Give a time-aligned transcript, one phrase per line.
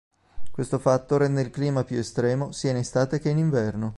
[0.49, 3.89] Questo fatto rende il clima più estremo sia in estate che in inverno.